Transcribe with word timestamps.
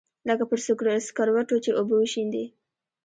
لکه 0.27 0.43
پر 0.49 0.59
سکروټو 1.07 1.57
چې 1.63 1.71
اوبه 1.79 1.95
وشيندې. 1.97 2.45